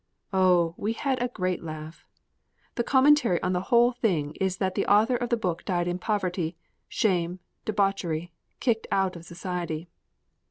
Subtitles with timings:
[0.33, 2.07] Oh, we had a great laugh!
[2.73, 5.99] The commentary on the whole thing is that the author of that book died in
[5.99, 6.57] poverty,
[6.89, 9.89] shame, debauchery, kicked out of society.